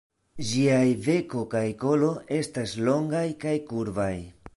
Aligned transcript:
Ĝiaj 0.51 0.85
beko 1.07 1.43
kaj 1.51 1.61
kolo 1.83 2.09
estas 2.39 2.73
longaj 2.89 3.25
kaj 3.45 3.55
kurbaj. 3.69 4.13